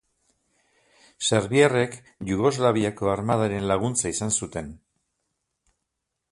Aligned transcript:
Serbiarrek 1.27 1.97
Jugoslaviako 2.31 3.13
Armadaren 3.17 3.69
laguntza 3.75 4.15
izan 4.17 4.35
zuten. 4.43 4.75